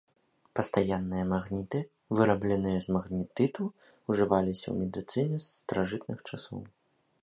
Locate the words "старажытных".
5.59-6.19